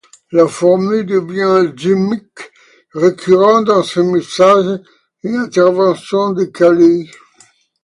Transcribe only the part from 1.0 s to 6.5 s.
devient un gimmick récurrent dans ses messages et interventions